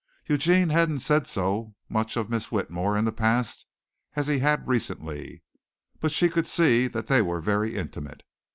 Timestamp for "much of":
1.87-2.27